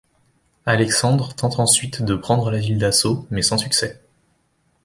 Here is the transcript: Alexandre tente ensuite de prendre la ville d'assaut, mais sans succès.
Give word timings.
Alexandre 0.65 1.35
tente 1.35 1.59
ensuite 1.59 2.01
de 2.01 2.15
prendre 2.15 2.49
la 2.49 2.57
ville 2.57 2.79
d'assaut, 2.79 3.27
mais 3.29 3.43
sans 3.43 3.59
succès. 3.59 4.01